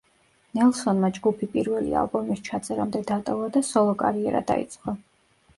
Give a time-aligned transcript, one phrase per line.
[0.59, 4.97] ნელსონმა ჯგუფი პირველი ალბომის ჩაწერამდე დატოვა და სოლო კარიერა დაიწყო.